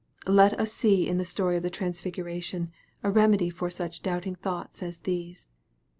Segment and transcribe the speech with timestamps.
[0.25, 2.71] Let us see in the story of the transfiguration,
[3.03, 5.51] a remedy for such doubting thoughts as these.